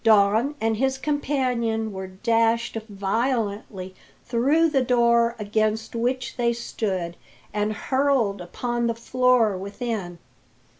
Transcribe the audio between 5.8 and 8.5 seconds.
which they stood, and hurled